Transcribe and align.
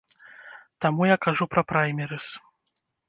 Таму 0.85 1.01
я 1.09 1.17
кажу 1.25 1.47
пра 1.51 1.61
праймерыз. 1.73 2.25